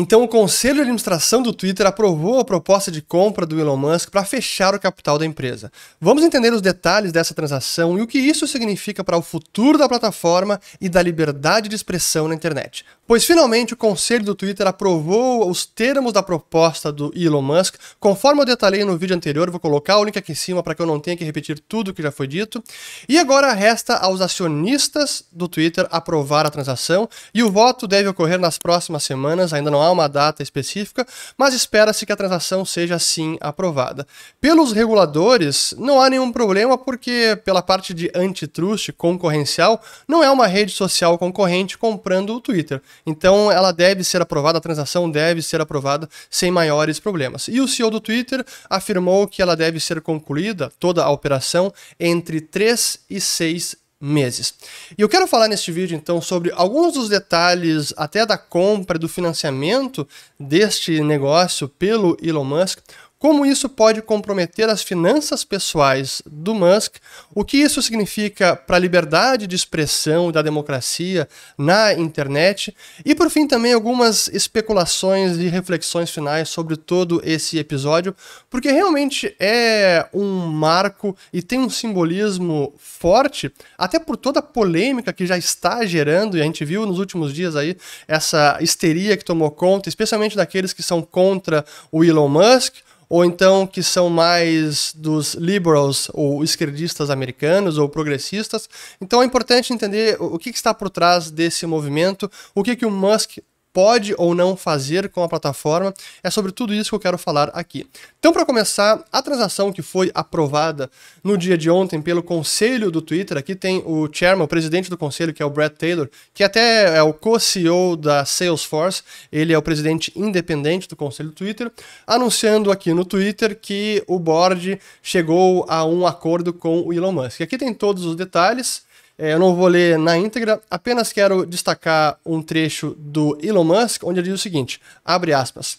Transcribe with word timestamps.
Então, 0.00 0.22
o 0.22 0.28
Conselho 0.28 0.76
de 0.76 0.82
Administração 0.82 1.42
do 1.42 1.52
Twitter 1.52 1.84
aprovou 1.84 2.38
a 2.38 2.44
proposta 2.44 2.88
de 2.88 3.02
compra 3.02 3.44
do 3.44 3.58
Elon 3.58 3.76
Musk 3.76 4.10
para 4.10 4.24
fechar 4.24 4.72
o 4.72 4.78
capital 4.78 5.18
da 5.18 5.26
empresa. 5.26 5.72
Vamos 6.00 6.22
entender 6.22 6.52
os 6.52 6.62
detalhes 6.62 7.10
dessa 7.10 7.34
transação 7.34 7.98
e 7.98 8.00
o 8.00 8.06
que 8.06 8.16
isso 8.16 8.46
significa 8.46 9.02
para 9.02 9.18
o 9.18 9.22
futuro 9.22 9.76
da 9.76 9.88
plataforma 9.88 10.60
e 10.80 10.88
da 10.88 11.02
liberdade 11.02 11.68
de 11.68 11.74
expressão 11.74 12.28
na 12.28 12.34
internet. 12.36 12.84
Pois 13.08 13.24
finalmente 13.24 13.72
o 13.72 13.76
Conselho 13.76 14.22
do 14.22 14.36
Twitter 14.36 14.68
aprovou 14.68 15.50
os 15.50 15.66
termos 15.66 16.12
da 16.12 16.22
proposta 16.22 16.92
do 16.92 17.10
Elon 17.16 17.42
Musk, 17.42 17.76
conforme 17.98 18.42
eu 18.42 18.46
detalhei 18.46 18.84
no 18.84 18.96
vídeo 18.96 19.16
anterior, 19.16 19.50
vou 19.50 19.58
colocar 19.58 19.98
o 19.98 20.04
link 20.04 20.16
aqui 20.16 20.30
em 20.30 20.36
cima 20.36 20.62
para 20.62 20.76
que 20.76 20.82
eu 20.82 20.86
não 20.86 21.00
tenha 21.00 21.16
que 21.16 21.24
repetir 21.24 21.58
tudo 21.66 21.92
que 21.92 22.02
já 22.02 22.12
foi 22.12 22.28
dito. 22.28 22.62
E 23.08 23.18
agora 23.18 23.52
resta 23.52 23.96
aos 23.96 24.20
acionistas 24.20 25.24
do 25.32 25.48
Twitter 25.48 25.88
aprovar 25.90 26.46
a 26.46 26.50
transação 26.50 27.08
e 27.34 27.42
o 27.42 27.50
voto 27.50 27.88
deve 27.88 28.08
ocorrer 28.08 28.38
nas 28.38 28.58
próximas 28.58 29.02
semanas, 29.02 29.52
ainda 29.52 29.72
não 29.72 29.82
há 29.82 29.87
uma 29.90 30.08
data 30.08 30.42
específica, 30.42 31.06
mas 31.36 31.54
espera-se 31.54 32.04
que 32.04 32.12
a 32.12 32.16
transação 32.16 32.64
seja 32.64 32.96
assim 32.96 33.36
aprovada. 33.40 34.06
Pelos 34.40 34.72
reguladores, 34.72 35.74
não 35.78 36.00
há 36.00 36.08
nenhum 36.08 36.32
problema 36.32 36.76
porque 36.76 37.38
pela 37.44 37.62
parte 37.62 37.92
de 37.92 38.10
antitrust 38.14 38.92
concorrencial, 38.92 39.82
não 40.06 40.22
é 40.22 40.30
uma 40.30 40.46
rede 40.46 40.72
social 40.72 41.18
concorrente 41.18 41.76
comprando 41.78 42.34
o 42.34 42.40
Twitter. 42.40 42.80
Então 43.06 43.50
ela 43.50 43.72
deve 43.72 44.04
ser 44.04 44.22
aprovada, 44.22 44.58
a 44.58 44.60
transação 44.60 45.10
deve 45.10 45.42
ser 45.42 45.60
aprovada 45.60 46.08
sem 46.30 46.50
maiores 46.50 47.00
problemas. 47.00 47.48
E 47.48 47.60
o 47.60 47.68
CEO 47.68 47.90
do 47.90 48.00
Twitter 48.00 48.44
afirmou 48.68 49.26
que 49.26 49.42
ela 49.42 49.56
deve 49.56 49.80
ser 49.80 50.00
concluída, 50.00 50.72
toda 50.78 51.02
a 51.02 51.10
operação, 51.10 51.72
entre 51.98 52.40
3 52.40 53.00
e 53.10 53.20
6 53.20 53.87
meses. 54.00 54.54
E 54.96 55.02
eu 55.02 55.08
quero 55.08 55.26
falar 55.26 55.48
neste 55.48 55.72
vídeo 55.72 55.96
então 55.96 56.20
sobre 56.20 56.52
alguns 56.54 56.94
dos 56.94 57.08
detalhes 57.08 57.92
até 57.96 58.24
da 58.24 58.38
compra 58.38 58.98
do 58.98 59.08
financiamento 59.08 60.06
deste 60.38 61.00
negócio 61.02 61.68
pelo 61.68 62.16
Elon 62.22 62.44
Musk, 62.44 62.78
como 63.18 63.44
isso 63.44 63.68
pode 63.68 64.00
comprometer 64.00 64.68
as 64.68 64.82
finanças 64.82 65.42
pessoais 65.44 66.22
do 66.24 66.54
Musk, 66.54 66.96
o 67.34 67.44
que 67.44 67.56
isso 67.56 67.82
significa 67.82 68.54
para 68.54 68.76
a 68.76 68.78
liberdade 68.78 69.46
de 69.46 69.56
expressão 69.56 70.30
da 70.30 70.40
democracia 70.40 71.28
na 71.56 71.92
internet? 71.92 72.74
E, 73.04 73.16
por 73.16 73.28
fim, 73.28 73.48
também 73.48 73.72
algumas 73.72 74.28
especulações 74.28 75.36
e 75.36 75.48
reflexões 75.48 76.10
finais 76.10 76.48
sobre 76.48 76.76
todo 76.76 77.20
esse 77.24 77.58
episódio, 77.58 78.14
porque 78.48 78.70
realmente 78.70 79.34
é 79.40 80.08
um 80.14 80.46
marco 80.46 81.16
e 81.32 81.42
tem 81.42 81.58
um 81.58 81.70
simbolismo 81.70 82.72
forte, 82.78 83.52
até 83.76 83.98
por 83.98 84.16
toda 84.16 84.38
a 84.38 84.42
polêmica 84.42 85.12
que 85.12 85.26
já 85.26 85.36
está 85.36 85.84
gerando, 85.84 86.38
e 86.38 86.40
a 86.40 86.44
gente 86.44 86.64
viu 86.64 86.86
nos 86.86 87.00
últimos 87.00 87.34
dias 87.34 87.56
aí 87.56 87.76
essa 88.06 88.58
histeria 88.60 89.16
que 89.16 89.24
tomou 89.24 89.50
conta, 89.50 89.88
especialmente 89.88 90.36
daqueles 90.36 90.72
que 90.72 90.84
são 90.84 91.02
contra 91.02 91.64
o 91.90 92.04
Elon 92.04 92.28
Musk 92.28 92.76
ou 93.08 93.24
então 93.24 93.66
que 93.66 93.82
são 93.82 94.10
mais 94.10 94.92
dos 94.94 95.34
liberals 95.34 96.10
ou 96.12 96.44
esquerdistas 96.44 97.10
americanos 97.10 97.78
ou 97.78 97.88
progressistas. 97.88 98.68
Então 99.00 99.22
é 99.22 99.24
importante 99.24 99.72
entender 99.72 100.16
o 100.20 100.38
que 100.38 100.50
está 100.50 100.74
por 100.74 100.90
trás 100.90 101.30
desse 101.30 101.66
movimento, 101.66 102.30
o 102.54 102.62
que, 102.62 102.76
que 102.76 102.86
o 102.86 102.90
Musk 102.90 103.38
pode 103.78 104.12
ou 104.18 104.34
não 104.34 104.56
fazer 104.56 105.08
com 105.08 105.22
a 105.22 105.28
plataforma. 105.28 105.94
É 106.20 106.28
sobre 106.30 106.50
tudo 106.50 106.74
isso 106.74 106.90
que 106.90 106.96
eu 106.96 106.98
quero 106.98 107.16
falar 107.16 107.48
aqui. 107.54 107.86
Então, 108.18 108.32
para 108.32 108.44
começar, 108.44 109.04
a 109.12 109.22
transação 109.22 109.72
que 109.72 109.82
foi 109.82 110.10
aprovada 110.12 110.90
no 111.22 111.38
dia 111.38 111.56
de 111.56 111.70
ontem 111.70 112.02
pelo 112.02 112.20
conselho 112.20 112.90
do 112.90 113.00
Twitter, 113.00 113.38
aqui 113.38 113.54
tem 113.54 113.80
o 113.86 114.08
chairman, 114.12 114.42
o 114.42 114.48
presidente 114.48 114.90
do 114.90 114.98
conselho, 114.98 115.32
que 115.32 115.40
é 115.40 115.46
o 115.46 115.50
Brad 115.50 115.70
Taylor, 115.70 116.10
que 116.34 116.42
até 116.42 116.96
é 116.96 117.02
o 117.04 117.12
co-CEO 117.12 117.96
da 117.96 118.24
Salesforce, 118.24 119.04
ele 119.30 119.52
é 119.52 119.58
o 119.58 119.62
presidente 119.62 120.12
independente 120.16 120.88
do 120.88 120.96
conselho 120.96 121.28
do 121.28 121.36
Twitter, 121.36 121.70
anunciando 122.04 122.72
aqui 122.72 122.92
no 122.92 123.04
Twitter 123.04 123.56
que 123.56 124.02
o 124.08 124.18
board 124.18 124.80
chegou 125.00 125.64
a 125.68 125.84
um 125.84 126.04
acordo 126.04 126.52
com 126.52 126.80
o 126.80 126.92
Elon 126.92 127.12
Musk. 127.12 127.42
Aqui 127.42 127.56
tem 127.56 127.72
todos 127.72 128.04
os 128.04 128.16
detalhes. 128.16 128.87
É, 129.18 129.32
eu 129.32 129.38
não 129.38 129.56
vou 129.56 129.66
ler 129.66 129.98
na 129.98 130.16
íntegra, 130.16 130.60
apenas 130.70 131.12
quero 131.12 131.44
destacar 131.44 132.18
um 132.24 132.40
trecho 132.40 132.94
do 132.96 133.36
Elon 133.42 133.64
Musk, 133.64 134.04
onde 134.04 134.20
ele 134.20 134.28
diz 134.28 134.38
o 134.38 134.42
seguinte: 134.42 134.80
abre 135.04 135.32
aspas. 135.32 135.78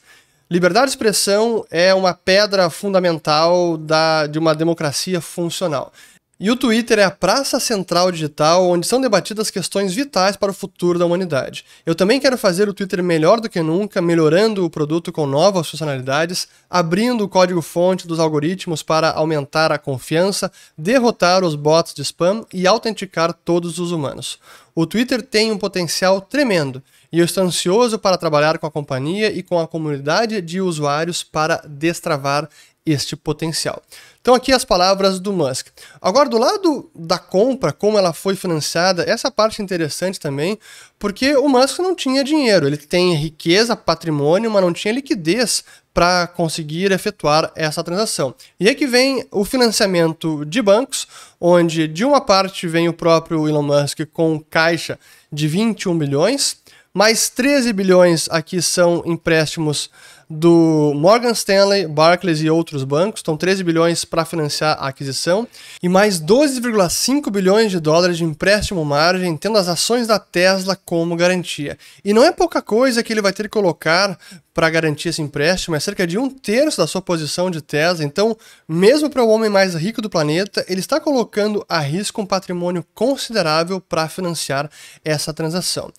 Liberdade 0.51 0.87
de 0.87 0.91
expressão 0.91 1.65
é 1.71 1.93
uma 1.93 2.13
pedra 2.13 2.69
fundamental 2.69 3.77
da, 3.77 4.27
de 4.27 4.37
uma 4.37 4.53
democracia 4.53 5.21
funcional. 5.21 5.93
E 6.41 6.49
o 6.49 6.55
Twitter 6.55 6.99
é 6.99 7.03
a 7.03 7.11
praça 7.11 7.59
central 7.59 8.13
digital 8.13 8.65
onde 8.69 8.87
são 8.87 9.01
debatidas 9.01 9.51
questões 9.51 9.93
vitais 9.93 10.37
para 10.37 10.51
o 10.51 10.53
futuro 10.53 10.97
da 10.97 11.05
humanidade. 11.05 11.65
Eu 11.85 11.93
também 11.93 12.17
quero 12.17 12.37
fazer 12.37 12.69
o 12.69 12.73
Twitter 12.73 13.03
melhor 13.03 13.41
do 13.41 13.49
que 13.49 13.61
nunca, 13.61 14.01
melhorando 14.01 14.63
o 14.63 14.69
produto 14.69 15.11
com 15.11 15.27
novas 15.27 15.69
funcionalidades, 15.69 16.47
abrindo 16.69 17.25
o 17.25 17.27
código-fonte 17.27 18.07
dos 18.07 18.21
algoritmos 18.21 18.81
para 18.81 19.11
aumentar 19.11 19.69
a 19.73 19.77
confiança, 19.77 20.49
derrotar 20.77 21.43
os 21.43 21.55
bots 21.55 21.93
de 21.93 22.03
spam 22.03 22.45
e 22.53 22.65
autenticar 22.65 23.33
todos 23.33 23.77
os 23.77 23.91
humanos. 23.91 24.39
O 24.73 24.85
Twitter 24.85 25.21
tem 25.21 25.51
um 25.51 25.57
potencial 25.57 26.21
tremendo 26.21 26.81
e 27.11 27.19
eu 27.19 27.25
estou 27.25 27.43
ansioso 27.43 27.99
para 27.99 28.17
trabalhar 28.17 28.57
com 28.59 28.65
a 28.65 28.71
companhia 28.71 29.29
e 29.29 29.43
com 29.43 29.59
a 29.59 29.67
comunidade 29.67 30.41
de 30.41 30.61
usuários 30.61 31.21
para 31.21 31.61
destravar 31.67 32.47
este 32.91 33.15
potencial. 33.15 33.81
Então 34.21 34.35
aqui 34.35 34.51
as 34.51 34.65
palavras 34.65 35.19
do 35.19 35.31
Musk. 35.31 35.67
Agora 36.01 36.27
do 36.27 36.37
lado 36.37 36.91
da 36.93 37.17
compra, 37.17 37.71
como 37.71 37.97
ela 37.97 38.13
foi 38.13 38.35
financiada, 38.35 39.03
essa 39.03 39.31
parte 39.31 39.61
é 39.61 39.63
interessante 39.63 40.19
também, 40.19 40.59
porque 40.97 41.35
o 41.35 41.47
Musk 41.47 41.79
não 41.79 41.95
tinha 41.95 42.23
dinheiro, 42.23 42.67
ele 42.67 42.77
tem 42.77 43.15
riqueza, 43.15 43.75
patrimônio, 43.75 44.51
mas 44.51 44.61
não 44.61 44.73
tinha 44.73 44.93
liquidez 44.93 45.63
para 45.93 46.27
conseguir 46.27 46.91
efetuar 46.91 47.51
essa 47.55 47.83
transação. 47.83 48.35
E 48.59 48.69
aqui 48.69 48.85
vem 48.85 49.25
o 49.31 49.43
financiamento 49.43 50.45
de 50.45 50.61
bancos, 50.61 51.07
onde 51.39 51.87
de 51.87 52.05
uma 52.05 52.21
parte 52.21 52.67
vem 52.67 52.87
o 52.87 52.93
próprio 52.93 53.47
Elon 53.47 53.63
Musk 53.63 54.01
com 54.13 54.39
caixa 54.39 54.99
de 55.31 55.47
21 55.47 55.97
bilhões, 55.97 56.57
mais 56.93 57.29
13 57.29 57.71
bilhões 57.71 58.27
aqui 58.29 58.61
são 58.61 59.03
empréstimos 59.05 59.89
do 60.29 60.93
Morgan 60.95 61.31
Stanley, 61.31 61.87
Barclays 61.87 62.41
e 62.41 62.49
outros 62.49 62.83
bancos, 62.83 63.19
estão 63.19 63.35
13 63.35 63.63
bilhões 63.63 64.05
para 64.05 64.23
financiar 64.23 64.77
a 64.79 64.89
aquisição, 64.89 65.47
e 65.81 65.89
mais 65.89 66.21
12,5 66.21 67.31
bilhões 67.31 67.71
de 67.71 67.79
dólares 67.79 68.17
de 68.17 68.23
empréstimo 68.23 68.85
margem, 68.85 69.35
tendo 69.35 69.57
as 69.57 69.67
ações 69.67 70.05
da 70.05 70.19
Tesla 70.19 70.77
como 70.85 71.15
garantia. 71.15 71.77
E 72.05 72.13
não 72.13 72.23
é 72.23 72.31
pouca 72.31 72.61
coisa 72.61 73.01
que 73.01 73.11
ele 73.11 73.21
vai 73.21 73.33
ter 73.33 73.43
que 73.43 73.49
colocar 73.49 74.17
para 74.53 74.69
garantir 74.69 75.09
esse 75.09 75.21
empréstimo, 75.21 75.75
é 75.75 75.79
cerca 75.79 76.05
de 76.05 76.17
um 76.17 76.29
terço 76.29 76.77
da 76.77 76.87
sua 76.87 77.01
posição 77.01 77.49
de 77.49 77.61
Tesla. 77.61 78.03
Então, 78.03 78.35
mesmo 78.67 79.09
para 79.09 79.23
o 79.23 79.29
homem 79.29 79.49
mais 79.49 79.75
rico 79.75 80.01
do 80.01 80.09
planeta, 80.09 80.65
ele 80.67 80.79
está 80.79 80.99
colocando 80.99 81.65
a 81.69 81.79
risco 81.79 82.21
um 82.21 82.25
patrimônio 82.25 82.85
considerável 82.93 83.79
para 83.79 84.09
financiar 84.09 84.69
essa 85.03 85.33
transação. 85.33 85.91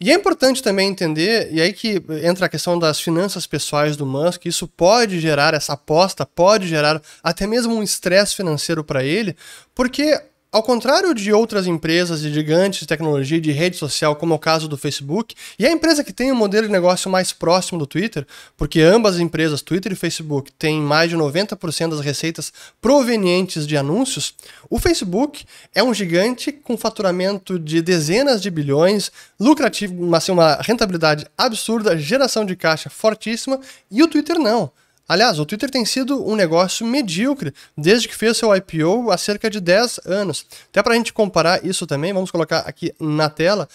E 0.00 0.10
é 0.10 0.14
importante 0.14 0.62
também 0.62 0.88
entender, 0.88 1.48
e 1.52 1.60
aí 1.60 1.72
que 1.72 2.02
entra 2.22 2.46
a 2.46 2.48
questão 2.48 2.78
das 2.78 3.00
finanças 3.00 3.46
pessoais 3.46 3.96
do 3.96 4.06
Musk, 4.06 4.46
isso 4.46 4.66
pode 4.66 5.20
gerar, 5.20 5.54
essa 5.54 5.74
aposta 5.74 6.24
pode 6.24 6.66
gerar 6.66 7.00
até 7.22 7.46
mesmo 7.46 7.74
um 7.74 7.82
estresse 7.82 8.34
financeiro 8.34 8.82
para 8.82 9.04
ele, 9.04 9.36
porque 9.74 10.20
ao 10.50 10.62
contrário 10.62 11.14
de 11.14 11.30
outras 11.30 11.66
empresas 11.66 12.22
de 12.22 12.32
gigantes 12.32 12.80
de 12.80 12.86
tecnologia 12.86 13.38
de 13.40 13.52
rede 13.52 13.76
social, 13.76 14.16
como 14.16 14.32
é 14.32 14.36
o 14.36 14.38
caso 14.38 14.66
do 14.66 14.78
Facebook, 14.78 15.34
e 15.58 15.66
a 15.66 15.70
empresa 15.70 16.02
que 16.02 16.12
tem 16.12 16.32
um 16.32 16.34
modelo 16.34 16.66
de 16.66 16.72
negócio 16.72 17.10
mais 17.10 17.32
próximo 17.32 17.78
do 17.78 17.86
Twitter, 17.86 18.26
porque 18.56 18.80
ambas 18.80 19.16
as 19.16 19.20
empresas, 19.20 19.60
Twitter 19.60 19.92
e 19.92 19.96
Facebook, 19.96 20.50
têm 20.52 20.80
mais 20.80 21.10
de 21.10 21.16
90% 21.16 21.90
das 21.90 22.00
receitas 22.00 22.50
provenientes 22.80 23.66
de 23.66 23.76
anúncios, 23.76 24.34
o 24.70 24.78
Facebook 24.78 25.44
é 25.74 25.82
um 25.82 25.92
gigante 25.92 26.50
com 26.50 26.78
faturamento 26.78 27.58
de 27.58 27.82
dezenas 27.82 28.40
de 28.40 28.50
bilhões, 28.50 29.12
lucrativo, 29.38 30.14
assim, 30.14 30.32
uma 30.32 30.54
rentabilidade 30.62 31.26
absurda, 31.36 31.98
geração 31.98 32.46
de 32.46 32.56
caixa 32.56 32.88
fortíssima, 32.88 33.60
e 33.90 34.02
o 34.02 34.08
Twitter 34.08 34.38
não. 34.38 34.72
Aliás, 35.08 35.38
o 35.38 35.46
Twitter 35.46 35.70
tem 35.70 35.86
sido 35.86 36.22
um 36.28 36.36
negócio 36.36 36.86
medíocre 36.86 37.54
desde 37.74 38.06
que 38.06 38.14
fez 38.14 38.36
seu 38.36 38.54
IPO 38.54 39.10
há 39.10 39.16
cerca 39.16 39.48
de 39.48 39.58
10 39.58 40.00
anos. 40.04 40.44
Até 40.68 40.82
para 40.82 40.92
a 40.92 40.96
gente 40.96 41.14
comparar 41.14 41.64
isso 41.64 41.86
também, 41.86 42.12
vamos 42.12 42.30
colocar 42.30 42.58
aqui 42.58 42.92
na 43.00 43.30
tela, 43.30 43.66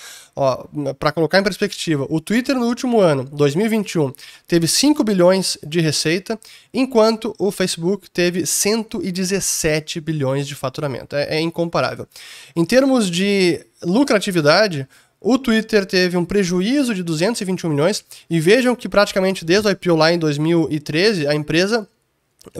para 1.00 1.12
colocar 1.12 1.39
em 1.39 1.44
perspectiva. 1.44 2.06
O 2.07 2.21
Twitter 2.21 2.56
no 2.56 2.68
último 2.68 3.00
ano, 3.00 3.24
2021, 3.24 4.13
teve 4.47 4.68
5 4.68 5.03
bilhões 5.03 5.57
de 5.65 5.81
receita, 5.81 6.39
enquanto 6.71 7.33
o 7.39 7.51
Facebook 7.51 8.12
teve 8.12 8.45
117 8.45 10.00
bilhões 10.00 10.47
de 10.47 10.53
faturamento. 10.53 11.15
É, 11.15 11.38
é 11.38 11.41
incomparável. 11.41 12.07
Em 12.56 12.63
termos 12.63 13.09
de 13.09 13.65
lucratividade, 13.81 14.88
o 15.24 15.38
Twitter 15.40 15.86
teve 15.86 16.18
um 16.18 16.25
prejuízo 16.25 16.94
de 16.94 17.02
221 17.02 17.70
milhões 17.70 18.04
e 18.30 18.40
vejam 18.40 18.75
que 18.75 18.90
praticamente 18.90 19.46
desde 19.46 19.70
o 19.70 19.72
IPO 19.72 19.96
lá 19.96 20.12
em 20.12 20.20
2013 20.20 21.25
a 21.25 21.34
empresa 21.34 21.88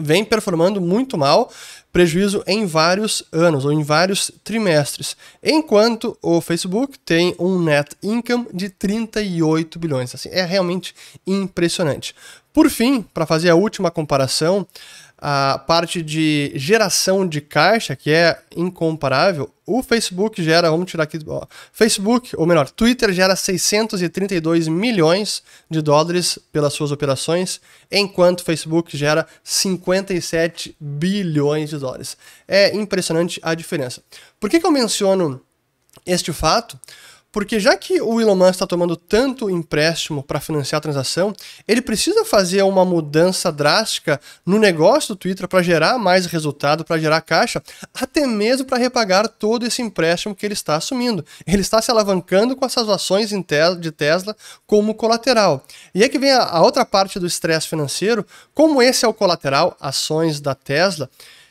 vem 0.00 0.24
performando 0.24 0.80
muito 0.80 1.18
mal, 1.18 1.52
prejuízo 1.92 2.42
em 2.46 2.64
vários 2.64 3.22
anos 3.30 3.66
ou 3.66 3.72
em 3.72 3.82
vários 3.82 4.30
trimestres, 4.42 5.14
enquanto 5.42 6.16
o 6.22 6.40
Facebook 6.40 6.98
tem 6.98 7.34
um 7.38 7.62
net 7.62 7.94
income 8.02 8.46
de 8.52 8.70
38 8.70 9.78
bilhões. 9.78 10.14
Assim, 10.14 10.30
é 10.32 10.42
realmente 10.42 10.94
impressionante. 11.26 12.14
Por 12.52 12.70
fim, 12.70 13.02
para 13.02 13.26
fazer 13.26 13.50
a 13.50 13.54
última 13.54 13.90
comparação, 13.90 14.66
a 15.26 15.56
parte 15.56 16.02
de 16.02 16.52
geração 16.54 17.26
de 17.26 17.40
caixa, 17.40 17.96
que 17.96 18.10
é 18.10 18.38
incomparável, 18.54 19.50
o 19.64 19.82
Facebook 19.82 20.42
gera, 20.42 20.70
vamos 20.70 20.90
tirar 20.90 21.04
aqui, 21.04 21.18
ó, 21.26 21.46
Facebook, 21.72 22.36
ou 22.36 22.44
melhor, 22.44 22.68
Twitter 22.68 23.10
gera 23.10 23.34
632 23.34 24.68
milhões 24.68 25.42
de 25.70 25.80
dólares 25.80 26.38
pelas 26.52 26.74
suas 26.74 26.92
operações, 26.92 27.58
enquanto 27.90 28.40
o 28.40 28.44
Facebook 28.44 28.94
gera 28.98 29.26
57 29.42 30.76
bilhões 30.78 31.70
de 31.70 31.78
dólares. 31.78 32.18
É 32.46 32.76
impressionante 32.76 33.40
a 33.42 33.54
diferença. 33.54 34.02
Por 34.38 34.50
que, 34.50 34.60
que 34.60 34.66
eu 34.66 34.70
menciono 34.70 35.40
este 36.04 36.34
fato? 36.34 36.78
Porque 37.34 37.58
já 37.58 37.76
que 37.76 38.00
o 38.00 38.20
Elon 38.20 38.36
Musk 38.36 38.50
está 38.50 38.64
tomando 38.64 38.94
tanto 38.94 39.50
empréstimo 39.50 40.22
para 40.22 40.38
financiar 40.38 40.78
a 40.78 40.80
transação, 40.80 41.34
ele 41.66 41.82
precisa 41.82 42.24
fazer 42.24 42.62
uma 42.62 42.84
mudança 42.84 43.50
drástica 43.50 44.20
no 44.46 44.56
negócio 44.56 45.08
do 45.08 45.18
Twitter 45.18 45.48
para 45.48 45.60
gerar 45.60 45.98
mais 45.98 46.26
resultado, 46.26 46.84
para 46.84 46.96
gerar 46.96 47.20
caixa, 47.22 47.60
até 47.92 48.24
mesmo 48.24 48.64
para 48.64 48.78
repagar 48.78 49.26
todo 49.26 49.66
esse 49.66 49.82
empréstimo 49.82 50.32
que 50.32 50.46
ele 50.46 50.52
está 50.52 50.76
assumindo. 50.76 51.26
Ele 51.44 51.60
está 51.60 51.82
se 51.82 51.90
alavancando 51.90 52.54
com 52.54 52.64
essas 52.64 52.88
ações 52.88 53.30
de 53.30 53.90
Tesla 53.90 54.36
como 54.64 54.94
colateral. 54.94 55.66
E 55.92 56.04
é 56.04 56.08
que 56.08 56.20
vem 56.20 56.30
a, 56.30 56.60
outra 56.60 56.84
parte 56.84 57.18
do 57.18 57.26
estresse 57.26 57.66
financeiro, 57.66 58.24
como 58.54 58.80
esse 58.80 59.04
é 59.04 59.08
o 59.08 59.12
colateral, 59.12 59.76
ações 59.80 60.40
da 60.40 60.54
Tesla, 60.54 61.10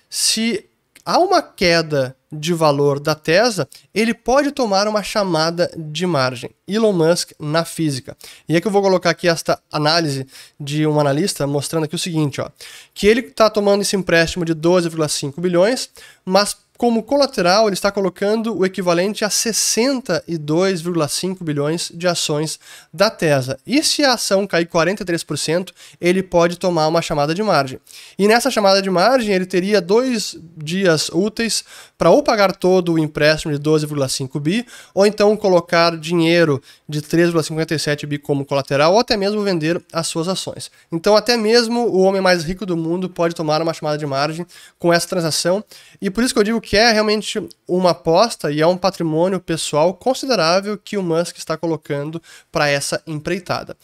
se 0.09 0.63
há 1.05 1.19
uma 1.19 1.41
queda 1.41 2.15
de 2.31 2.53
valor 2.53 3.00
da 3.00 3.13
Tesla, 3.13 3.67
ele 3.94 4.13
pode 4.13 4.51
tomar 4.51 4.88
uma 4.88 5.03
chamada 5.03 5.71
de 5.77 6.05
margem. 6.05 6.50
Elon 6.67 6.94
Musk 6.94 7.31
na 7.39 7.63
física. 7.63 8.17
E 8.50 8.55
é 8.55 8.61
que 8.61 8.67
eu 8.67 8.71
vou 8.71 8.81
colocar 8.81 9.11
aqui 9.11 9.27
esta 9.27 9.59
análise 9.71 10.25
de 10.59 10.88
um 10.88 11.00
analista 11.00 11.45
mostrando 11.45 11.83
aqui 11.83 11.95
o 11.95 12.00
seguinte, 12.00 12.41
ó, 12.41 12.50
que 12.94 13.05
ele 13.05 13.21
está 13.21 13.50
tomando 13.50 13.81
esse 13.81 13.95
empréstimo 13.95 14.44
de 14.45 14.55
12,5 14.55 15.39
bilhões, 15.39 15.89
mas 16.25 16.57
como 16.83 17.01
colateral, 17.01 17.68
ele 17.68 17.75
está 17.75 17.89
colocando 17.89 18.57
o 18.57 18.65
equivalente 18.65 19.24
a 19.24 19.30
62,5 19.30 21.41
bilhões 21.41 21.89
de 21.95 22.09
ações 22.09 22.59
da 22.94 23.09
Tesla. 23.09 23.57
E 23.65 23.81
se 23.81 24.03
a 24.03 24.15
ação 24.15 24.45
cair 24.45 24.68
43%, 24.68 25.69
ele 26.01 26.21
pode 26.21 26.59
tomar 26.59 26.89
uma 26.89 27.01
chamada 27.01 27.33
de 27.33 27.41
margem. 27.41 27.80
E 28.19 28.27
nessa 28.27 28.51
chamada 28.51 28.81
de 28.81 28.89
margem, 28.89 29.33
ele 29.33 29.45
teria 29.45 29.80
dois 29.80 30.38
dias 30.57 31.07
úteis 31.07 31.63
para 32.03 32.11
ou 32.11 32.21
pagar 32.21 32.53
todo 32.53 32.91
o 32.91 33.00
empréstimo 33.00 33.57
de 33.57 33.63
12,5 33.63 34.38
bi, 34.38 34.67
ou 34.94 35.05
então 35.05 35.38
colocar 35.38 35.97
dinheiro 35.97 36.61
de 36.85 37.01
3,57 37.01 38.05
bi 38.05 38.17
como 38.17 38.44
colateral, 38.44 38.91
ou 38.91 39.00
até 39.00 39.15
mesmo 39.15 39.41
vender 39.41 39.81
as 39.94 40.07
suas 40.07 40.27
ações. 40.27 40.69
Então, 40.91 41.15
até 41.15 41.38
mesmo 41.38 41.88
o 41.88 42.01
homem 42.01 42.19
mais 42.19 42.44
rico 42.44 42.65
do 42.65 42.75
mundo 42.75 43.09
pode 43.09 43.33
tomar 43.33 43.61
uma 43.61 43.73
chamada 43.73 43.97
de 43.97 44.05
margem 44.05 44.45
com 44.77 44.91
essa 44.91 45.07
transação. 45.07 45.63
E 46.01 46.09
por 46.09 46.25
isso 46.25 46.33
que 46.33 46.41
eu 46.41 46.44
digo 46.44 46.59
que 46.59 46.75
é 46.75 46.91
realmente 46.91 47.41
uma 47.65 47.91
aposta 47.91 48.51
e 48.51 48.59
é 48.59 48.67
um 48.67 48.75
patrimônio 48.75 49.39
pessoal 49.39 49.94
considerável 49.94 50.77
que 50.77 50.97
o 50.97 51.03
Musk 51.03 51.38
está 51.38 51.56
colocando 51.56 52.21
para 52.51 52.67
essa 52.67 53.01
empreitada. 53.07 53.77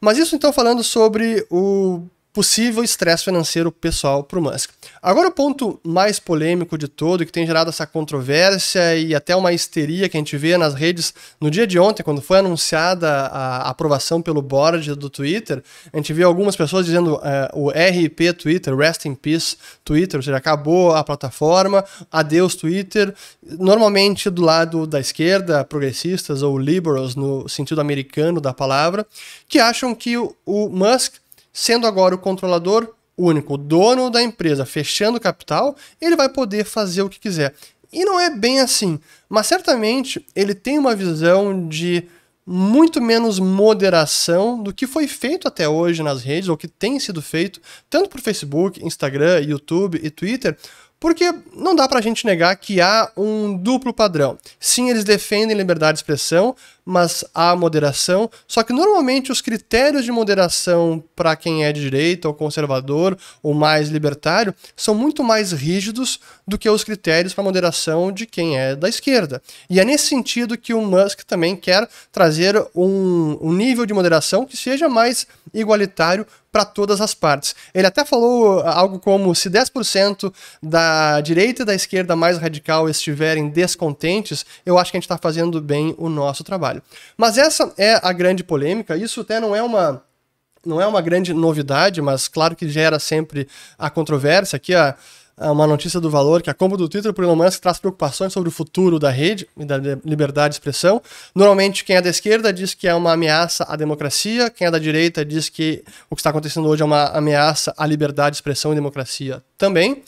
Mas 0.00 0.18
isso 0.18 0.34
então 0.34 0.52
falando 0.52 0.82
sobre 0.82 1.46
o 1.48 2.02
possível 2.32 2.84
estresse 2.84 3.24
financeiro 3.24 3.72
pessoal 3.72 4.22
para 4.22 4.38
o 4.38 4.42
Musk. 4.42 4.70
Agora 5.02 5.28
o 5.28 5.32
ponto 5.32 5.80
mais 5.82 6.20
polêmico 6.20 6.78
de 6.78 6.86
todo, 6.86 7.26
que 7.26 7.32
tem 7.32 7.46
gerado 7.46 7.70
essa 7.70 7.86
controvérsia 7.86 8.96
e 8.96 9.14
até 9.14 9.34
uma 9.34 9.52
histeria 9.52 10.08
que 10.08 10.16
a 10.16 10.20
gente 10.20 10.36
vê 10.36 10.56
nas 10.56 10.74
redes 10.74 11.12
no 11.40 11.50
dia 11.50 11.66
de 11.66 11.78
ontem, 11.78 12.02
quando 12.02 12.22
foi 12.22 12.38
anunciada 12.38 13.08
a 13.08 13.68
aprovação 13.68 14.22
pelo 14.22 14.40
board 14.40 14.94
do 14.94 15.10
Twitter, 15.10 15.62
a 15.92 15.96
gente 15.96 16.12
viu 16.12 16.28
algumas 16.28 16.54
pessoas 16.54 16.86
dizendo 16.86 17.16
uh, 17.16 17.20
o 17.52 17.70
RIP 17.70 18.32
Twitter, 18.34 18.76
Rest 18.76 19.06
in 19.06 19.14
Peace 19.14 19.56
Twitter, 19.84 20.18
ou 20.18 20.22
seja, 20.22 20.36
acabou 20.36 20.94
a 20.94 21.02
plataforma, 21.02 21.84
adeus 22.12 22.54
Twitter. 22.54 23.12
Normalmente 23.42 24.30
do 24.30 24.42
lado 24.42 24.86
da 24.86 25.00
esquerda, 25.00 25.64
progressistas 25.64 26.42
ou 26.42 26.56
liberals 26.56 27.16
no 27.16 27.48
sentido 27.48 27.80
americano 27.80 28.40
da 28.40 28.54
palavra, 28.54 29.04
que 29.48 29.58
acham 29.58 29.94
que 29.94 30.16
o, 30.16 30.34
o 30.46 30.68
Musk 30.68 31.14
sendo 31.60 31.86
agora 31.86 32.14
o 32.14 32.18
controlador 32.18 32.88
único, 33.14 33.52
o 33.52 33.58
dono 33.58 34.08
da 34.08 34.22
empresa, 34.22 34.64
fechando 34.64 35.18
o 35.18 35.20
capital, 35.20 35.76
ele 36.00 36.16
vai 36.16 36.26
poder 36.26 36.64
fazer 36.64 37.02
o 37.02 37.08
que 37.10 37.20
quiser. 37.20 37.54
E 37.92 38.02
não 38.02 38.18
é 38.18 38.30
bem 38.30 38.60
assim, 38.60 38.98
mas 39.28 39.46
certamente 39.46 40.24
ele 40.34 40.54
tem 40.54 40.78
uma 40.78 40.96
visão 40.96 41.68
de 41.68 42.04
muito 42.46 42.98
menos 42.98 43.38
moderação 43.38 44.62
do 44.62 44.72
que 44.72 44.86
foi 44.86 45.06
feito 45.06 45.46
até 45.46 45.68
hoje 45.68 46.02
nas 46.02 46.22
redes, 46.22 46.48
ou 46.48 46.56
que 46.56 46.66
tem 46.66 46.98
sido 46.98 47.20
feito, 47.20 47.60
tanto 47.90 48.08
por 48.08 48.22
Facebook, 48.22 48.82
Instagram, 48.82 49.40
YouTube 49.40 50.00
e 50.02 50.08
Twitter, 50.08 50.56
porque 50.98 51.30
não 51.54 51.74
dá 51.74 51.86
para 51.86 51.98
a 51.98 52.02
gente 52.02 52.24
negar 52.24 52.56
que 52.56 52.80
há 52.80 53.12
um 53.16 53.54
duplo 53.54 53.92
padrão. 53.92 54.38
Sim, 54.58 54.88
eles 54.88 55.04
defendem 55.04 55.56
liberdade 55.56 55.96
de 55.96 55.98
expressão, 56.00 56.56
mas 56.90 57.24
há 57.32 57.54
moderação. 57.54 58.28
Só 58.48 58.64
que 58.64 58.72
normalmente 58.72 59.30
os 59.30 59.40
critérios 59.40 60.04
de 60.04 60.10
moderação 60.10 61.02
para 61.14 61.36
quem 61.36 61.64
é 61.64 61.72
de 61.72 61.80
direita 61.80 62.26
ou 62.26 62.34
conservador 62.34 63.16
ou 63.40 63.54
mais 63.54 63.88
libertário 63.90 64.52
são 64.74 64.92
muito 64.92 65.22
mais 65.22 65.52
rígidos 65.52 66.18
do 66.46 66.58
que 66.58 66.68
os 66.68 66.82
critérios 66.82 67.32
para 67.32 67.44
moderação 67.44 68.10
de 68.10 68.26
quem 68.26 68.58
é 68.58 68.74
da 68.74 68.88
esquerda. 68.88 69.40
E 69.68 69.78
é 69.78 69.84
nesse 69.84 70.08
sentido 70.08 70.58
que 70.58 70.74
o 70.74 70.82
Musk 70.82 71.20
também 71.22 71.54
quer 71.54 71.88
trazer 72.10 72.60
um, 72.74 73.38
um 73.40 73.52
nível 73.52 73.86
de 73.86 73.94
moderação 73.94 74.44
que 74.44 74.56
seja 74.56 74.88
mais 74.88 75.28
igualitário 75.54 76.26
para 76.52 76.64
todas 76.64 77.00
as 77.00 77.14
partes. 77.14 77.54
Ele 77.72 77.86
até 77.86 78.04
falou 78.04 78.60
algo 78.60 78.98
como: 78.98 79.34
se 79.34 79.48
10% 79.48 80.32
da 80.62 81.20
direita 81.20 81.62
e 81.62 81.64
da 81.64 81.74
esquerda 81.74 82.16
mais 82.16 82.38
radical 82.38 82.88
estiverem 82.88 83.48
descontentes, 83.48 84.44
eu 84.66 84.78
acho 84.78 84.90
que 84.90 84.96
a 84.96 84.98
gente 84.98 85.04
está 85.04 85.18
fazendo 85.18 85.60
bem 85.60 85.94
o 85.98 86.08
nosso 86.08 86.42
trabalho. 86.42 86.79
Mas 87.16 87.38
essa 87.38 87.72
é 87.76 87.98
a 88.02 88.12
grande 88.12 88.44
polêmica. 88.44 88.96
Isso 88.96 89.20
até 89.20 89.40
não 89.40 89.54
é 89.54 89.62
uma 89.62 90.02
não 90.64 90.78
é 90.78 90.86
uma 90.86 91.00
grande 91.00 91.32
novidade, 91.32 92.02
mas 92.02 92.28
claro 92.28 92.54
que 92.54 92.68
gera 92.68 92.98
sempre 92.98 93.48
a 93.78 93.88
controvérsia. 93.88 94.56
Aqui 94.56 94.74
a 94.74 94.94
uma 95.48 95.66
notícia 95.66 95.98
do 95.98 96.10
valor 96.10 96.42
que 96.42 96.50
a 96.50 96.54
compra 96.54 96.76
do 96.76 96.86
Twitter 96.86 97.14
por 97.14 97.24
Elon 97.24 97.34
Musk 97.34 97.60
traz 97.60 97.78
preocupações 97.78 98.32
sobre 98.32 98.50
o 98.50 98.52
futuro 98.52 98.98
da 98.98 99.08
rede 99.08 99.48
e 99.56 99.64
da 99.64 99.78
liberdade 100.04 100.50
de 100.50 100.56
expressão. 100.56 101.00
Normalmente, 101.34 101.82
quem 101.82 101.96
é 101.96 102.02
da 102.02 102.10
esquerda 102.10 102.52
diz 102.52 102.74
que 102.74 102.86
é 102.86 102.94
uma 102.94 103.12
ameaça 103.12 103.64
à 103.64 103.74
democracia, 103.74 104.50
quem 104.50 104.66
é 104.66 104.70
da 104.70 104.78
direita 104.78 105.24
diz 105.24 105.48
que 105.48 105.82
o 106.10 106.14
que 106.14 106.20
está 106.20 106.28
acontecendo 106.28 106.68
hoje 106.68 106.82
é 106.82 106.84
uma 106.84 107.06
ameaça 107.06 107.72
à 107.78 107.86
liberdade 107.86 108.32
de 108.32 108.36
expressão 108.36 108.72
e 108.72 108.74
democracia 108.74 109.42
também. 109.56 110.02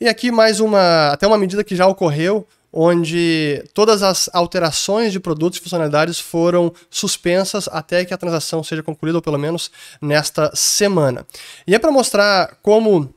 E 0.00 0.08
aqui 0.08 0.30
mais 0.30 0.60
uma, 0.60 1.08
até 1.08 1.26
uma 1.26 1.36
medida 1.36 1.64
que 1.64 1.74
já 1.74 1.88
ocorreu, 1.88 2.46
onde 2.72 3.64
todas 3.72 4.02
as 4.02 4.28
alterações 4.32 5.12
de 5.12 5.20
produtos 5.20 5.58
e 5.58 5.62
funcionalidades 5.62 6.20
foram 6.20 6.72
suspensas 6.90 7.68
até 7.72 8.04
que 8.04 8.12
a 8.12 8.18
transação 8.18 8.62
seja 8.62 8.82
concluída, 8.82 9.18
ou 9.18 9.22
pelo 9.22 9.38
menos 9.38 9.70
nesta 10.00 10.54
semana. 10.54 11.26
E 11.66 11.74
é 11.74 11.78
para 11.78 11.90
mostrar 11.90 12.58
como 12.62 13.12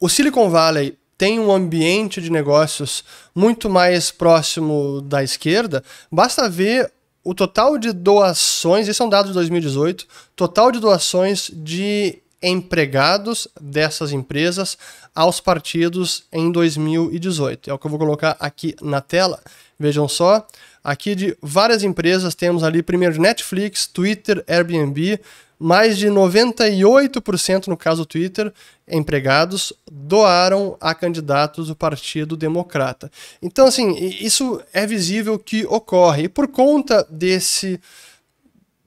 o 0.00 0.08
Silicon 0.08 0.48
Valley 0.50 0.96
tem 1.18 1.38
um 1.38 1.52
ambiente 1.52 2.20
de 2.20 2.30
negócios 2.30 3.04
muito 3.34 3.70
mais 3.70 4.10
próximo 4.10 5.00
da 5.02 5.22
esquerda, 5.22 5.84
basta 6.10 6.48
ver 6.48 6.92
o 7.24 7.34
total 7.34 7.78
de 7.78 7.92
doações, 7.92 8.88
esses 8.88 8.96
são 8.96 9.08
dados 9.08 9.30
de 9.30 9.34
2018, 9.34 10.06
total 10.34 10.72
de 10.72 10.80
doações 10.80 11.50
de 11.54 12.20
empregados 12.42 13.46
dessas 13.60 14.12
empresas 14.12 14.76
aos 15.14 15.40
partidos 15.40 16.24
em 16.32 16.50
2018. 16.50 17.70
É 17.70 17.72
o 17.72 17.78
que 17.78 17.86
eu 17.86 17.90
vou 17.90 17.98
colocar 17.98 18.36
aqui 18.40 18.74
na 18.82 19.00
tela. 19.00 19.40
Vejam 19.78 20.08
só, 20.08 20.46
aqui 20.82 21.14
de 21.14 21.36
várias 21.40 21.82
empresas 21.82 22.34
temos 22.34 22.62
ali 22.62 22.82
primeiro 22.82 23.20
Netflix, 23.20 23.86
Twitter, 23.86 24.44
Airbnb, 24.46 25.20
mais 25.62 25.96
de 25.96 26.08
98% 26.08 27.68
no 27.68 27.76
caso 27.76 28.02
do 28.02 28.06
Twitter, 28.06 28.52
empregados 28.88 29.72
doaram 29.90 30.76
a 30.80 30.92
candidatos 30.92 31.68
do 31.68 31.76
Partido 31.76 32.36
Democrata. 32.36 33.10
Então, 33.40 33.66
assim, 33.66 33.94
isso 34.20 34.60
é 34.72 34.84
visível 34.84 35.38
que 35.38 35.64
ocorre. 35.66 36.24
E 36.24 36.28
por 36.28 36.48
conta 36.48 37.06
desse 37.08 37.80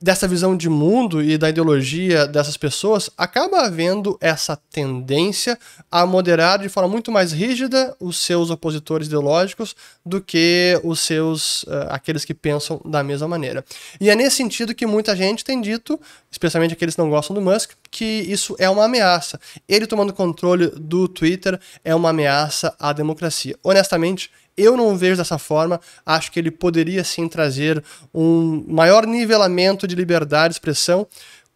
dessa 0.01 0.27
visão 0.27 0.55
de 0.57 0.69
mundo 0.69 1.23
e 1.23 1.37
da 1.37 1.49
ideologia 1.49 2.27
dessas 2.27 2.57
pessoas, 2.57 3.09
acaba 3.17 3.61
havendo 3.61 4.17
essa 4.19 4.55
tendência 4.55 5.57
a 5.89 6.05
moderar 6.05 6.59
de 6.59 6.69
forma 6.69 6.89
muito 6.89 7.11
mais 7.11 7.31
rígida 7.31 7.95
os 7.99 8.17
seus 8.17 8.49
opositores 8.49 9.07
ideológicos 9.07 9.75
do 10.05 10.21
que 10.21 10.79
os 10.83 10.99
seus 10.99 11.63
uh, 11.63 11.87
aqueles 11.89 12.25
que 12.25 12.33
pensam 12.33 12.81
da 12.83 13.03
mesma 13.03 13.27
maneira. 13.27 13.63
E 13.99 14.09
é 14.09 14.15
nesse 14.15 14.35
sentido 14.35 14.75
que 14.75 14.85
muita 14.85 15.15
gente 15.15 15.43
tem 15.43 15.61
dito 15.61 15.99
especialmente 16.35 16.73
aqueles 16.73 16.95
que 16.95 17.01
não 17.01 17.09
gostam 17.09 17.33
do 17.33 17.41
Musk, 17.41 17.71
que 17.89 18.03
isso 18.03 18.55
é 18.59 18.69
uma 18.69 18.85
ameaça. 18.85 19.39
Ele 19.67 19.87
tomando 19.87 20.11
controle 20.11 20.67
do 20.75 21.07
Twitter 21.07 21.57
é 21.83 21.95
uma 21.95 22.09
ameaça 22.09 22.75
à 22.77 22.91
democracia. 22.91 23.55
Honestamente, 23.63 24.29
eu 24.57 24.75
não 24.75 24.97
vejo 24.97 25.15
dessa 25.15 25.37
forma. 25.37 25.79
Acho 26.05 26.31
que 26.31 26.39
ele 26.39 26.51
poderia 26.51 27.05
sim 27.05 27.29
trazer 27.29 27.81
um 28.13 28.65
maior 28.67 29.07
nivelamento 29.07 29.87
de 29.87 29.95
liberdade 29.95 30.49
de 30.49 30.55
expressão 30.55 31.07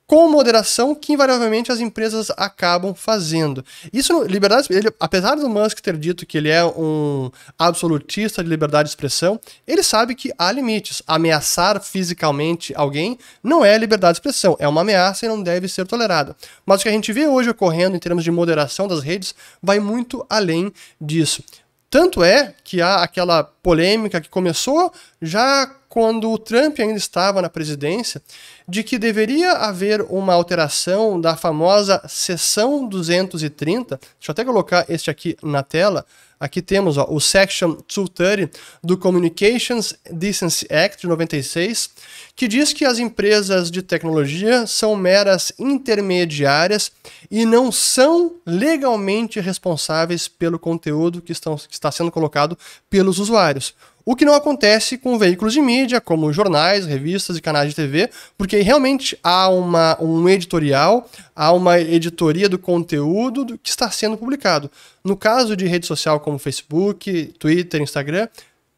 com 0.09 0.27
moderação 0.27 0.95
que 0.95 1.13
invariavelmente 1.13 1.71
as 1.71 1.79
empresas 1.79 2.31
acabam 2.31 2.95
fazendo. 2.95 3.63
Isso, 3.93 4.23
liberdade, 4.23 4.65
ele, 4.71 4.91
apesar 4.99 5.35
do 5.35 5.47
Musk 5.47 5.81
ter 5.81 5.95
dito 5.95 6.25
que 6.25 6.35
ele 6.35 6.49
é 6.49 6.65
um 6.65 7.29
absolutista 7.59 8.43
de 8.43 8.49
liberdade 8.49 8.85
de 8.85 8.89
expressão, 8.89 9.39
ele 9.67 9.83
sabe 9.83 10.15
que 10.15 10.33
há 10.35 10.51
limites. 10.51 11.03
Ameaçar 11.05 11.79
fisicamente 11.79 12.73
alguém 12.75 13.19
não 13.43 13.63
é 13.63 13.77
liberdade 13.77 14.13
de 14.13 14.17
expressão, 14.17 14.57
é 14.59 14.67
uma 14.67 14.81
ameaça 14.81 15.27
e 15.27 15.29
não 15.29 15.43
deve 15.43 15.67
ser 15.67 15.85
tolerada. 15.85 16.35
Mas 16.65 16.79
o 16.79 16.83
que 16.83 16.89
a 16.89 16.91
gente 16.91 17.13
vê 17.13 17.27
hoje 17.27 17.51
ocorrendo 17.51 17.95
em 17.95 17.99
termos 17.99 18.23
de 18.23 18.31
moderação 18.31 18.87
das 18.87 19.03
redes 19.03 19.35
vai 19.61 19.79
muito 19.79 20.25
além 20.27 20.73
disso. 20.99 21.43
Tanto 21.87 22.23
é 22.23 22.55
que 22.63 22.81
há 22.81 23.03
aquela 23.03 23.43
polêmica 23.43 24.19
que 24.19 24.29
começou 24.29 24.91
já 25.21 25.69
quando 25.89 26.31
o 26.31 26.37
Trump 26.37 26.79
ainda 26.79 26.97
estava 26.97 27.41
na 27.41 27.49
presidência, 27.49 28.21
de 28.67 28.83
que 28.83 28.99
deveria 28.99 29.53
haver 29.53 30.01
uma 30.03 30.35
alteração 30.35 31.19
da 31.19 31.35
famosa 31.35 31.99
seção 32.07 32.87
230. 32.87 33.97
Deixa 33.97 34.29
eu 34.29 34.31
até 34.31 34.45
colocar 34.45 34.85
este 34.87 35.09
aqui 35.09 35.35
na 35.41 35.63
tela. 35.63 36.05
Aqui 36.39 36.61
temos 36.61 36.97
ó, 36.97 37.05
o 37.09 37.19
Section 37.19 37.71
230 37.71 38.57
do 38.81 38.97
Communications 38.97 39.93
Decency 40.09 40.65
Act 40.71 41.01
de 41.01 41.07
96, 41.07 41.89
que 42.33 42.47
diz 42.47 42.71
que 42.71 42.85
as 42.85 42.97
empresas 42.97 43.69
de 43.69 43.81
tecnologia 43.81 44.65
são 44.65 44.95
meras 44.95 45.51
intermediárias 45.59 46.93
e 47.29 47.45
não 47.45 47.73
são 47.73 48.35
legalmente 48.45 49.41
responsáveis 49.41 50.29
pelo 50.29 50.57
conteúdo 50.57 51.21
que, 51.21 51.33
estão, 51.33 51.57
que 51.57 51.73
está 51.73 51.91
sendo 51.91 52.09
colocado 52.09 52.57
pelos 52.89 53.19
usuários. 53.19 53.73
O 54.05 54.15
que 54.15 54.25
não 54.25 54.33
acontece 54.33 54.97
com 54.97 55.17
veículos 55.17 55.53
de 55.53 55.61
mídia, 55.61 56.01
como 56.01 56.31
jornais, 56.33 56.85
revistas 56.85 57.37
e 57.37 57.41
canais 57.41 57.69
de 57.69 57.75
TV, 57.75 58.09
porque 58.37 58.59
realmente 58.61 59.17
há 59.23 59.49
uma, 59.49 60.01
um 60.01 60.27
editorial, 60.27 61.07
há 61.35 61.51
uma 61.51 61.79
editoria 61.79 62.49
do 62.49 62.57
conteúdo 62.57 63.59
que 63.61 63.69
está 63.69 63.91
sendo 63.91 64.17
publicado. 64.17 64.71
No 65.03 65.15
caso 65.15 65.55
de 65.55 65.67
rede 65.67 65.85
social 65.85 66.19
como 66.19 66.39
Facebook, 66.39 67.33
Twitter, 67.37 67.81
Instagram, 67.81 68.27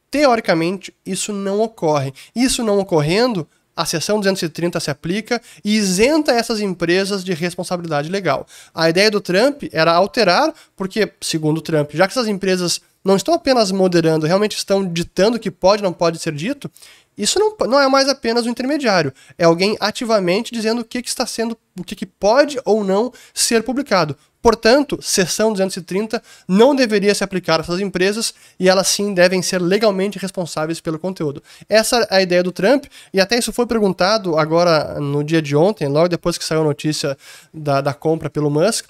teoricamente 0.10 0.94
isso 1.06 1.32
não 1.32 1.62
ocorre. 1.62 2.14
Isso 2.36 2.64
não 2.64 2.80
ocorrendo, 2.80 3.48
a 3.76 3.86
seção 3.86 4.20
230 4.20 4.80
se 4.80 4.92
aplica 4.92 5.42
e 5.64 5.76
isenta 5.76 6.34
essas 6.34 6.60
empresas 6.60 7.24
de 7.24 7.34
responsabilidade 7.34 8.10
legal. 8.10 8.46
A 8.74 8.90
ideia 8.90 9.10
do 9.10 9.22
Trump 9.22 9.64
era 9.72 9.94
alterar, 9.94 10.54
porque, 10.76 11.12
segundo 11.22 11.60
o 11.60 11.62
Trump, 11.62 11.92
já 11.94 12.06
que 12.06 12.12
essas 12.12 12.28
empresas 12.28 12.82
não 13.04 13.16
estão 13.16 13.34
apenas 13.34 13.72
moderando, 13.72 14.26
realmente 14.26 14.58
estão 14.58 14.86
ditando 14.86 15.38
o 15.38 15.40
que 15.40 15.52
pode 15.52 15.82
não 15.82 15.94
pode 15.94 16.20
ser 16.20 16.34
dito, 16.34 16.70
isso 17.18 17.38
não, 17.40 17.56
não 17.68 17.80
é 17.80 17.88
mais 17.88 18.08
apenas 18.08 18.46
um 18.46 18.50
intermediário. 18.50 19.14
É 19.38 19.44
alguém 19.44 19.76
ativamente 19.80 20.52
dizendo 20.52 20.82
o 20.82 20.86
que, 20.86 21.02
que 21.02 21.10
está 21.10 21.26
sendo, 21.26 21.58
o 21.78 21.84
que, 21.84 21.96
que 21.96 22.06
pode 22.06 22.60
ou 22.66 22.84
não 22.84 23.12
ser 23.34 23.64
publicado. 23.64 24.16
Portanto, 24.42 24.98
seção 25.04 25.52
230 25.52 26.22
não 26.48 26.74
deveria 26.74 27.14
se 27.14 27.24
aplicar 27.24 27.60
a 27.60 27.64
essas 27.64 27.80
empresas 27.80 28.34
e 28.60 28.68
elas 28.68 28.88
sim 28.88 29.14
devem 29.14 29.42
ser 29.42 29.62
legalmente 29.62 30.18
responsáveis 30.18 30.82
pelo 30.82 30.98
conteúdo. 30.98 31.44
Essa 31.70 32.08
é 32.10 32.18
a 32.18 32.22
ideia 32.24 32.42
do 32.42 32.52
Trump, 32.52 32.86
e 33.14 33.22
até 33.22 33.38
isso 33.38 33.54
foi 33.54 33.68
perguntado 33.68 34.40
agora 34.40 35.00
no 35.00 35.24
dia 35.24 35.44
de 35.44 35.56
ontem, 35.56 35.88
logo 35.88 36.10
depois 36.10 36.40
que 36.40 36.46
saiu 36.46 36.62
a 36.62 36.66
notícia 36.66 37.16
da, 37.54 37.82
da 37.82 37.94
compra 37.94 38.32
pelo 38.32 38.50
Musk 38.50 38.88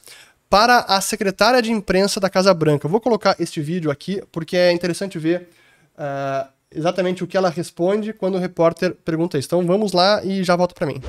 para 0.52 0.80
a 0.80 1.00
secretária 1.00 1.62
de 1.62 1.72
imprensa 1.72 2.20
da 2.20 2.30
Casa 2.30 2.54
Branca. 2.54 2.86
Eu 2.86 2.92
vou 2.92 3.00
colocar 3.00 3.38
este 3.40 3.62
vídeo 3.62 3.90
aqui 3.90 4.22
porque 4.34 4.58
é 4.58 4.74
interessante 4.74 5.18
ver 5.18 5.48
uh, 5.98 6.46
exatamente 6.70 7.24
o 7.24 7.28
que 7.28 7.38
ela 7.38 7.50
responde 7.50 8.12
quando 8.12 8.36
o 8.36 8.38
repórter 8.38 8.94
pergunta 8.94 9.38
isso. 9.38 9.48
Então 9.48 9.66
vamos 9.66 9.94
lá 9.94 10.22
e 10.26 10.44
já 10.44 10.54
volto 10.58 10.76
para 10.76 10.86
mim. 10.86 11.02